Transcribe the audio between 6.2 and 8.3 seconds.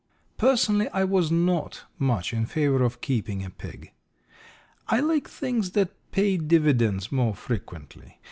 dividends more frequently.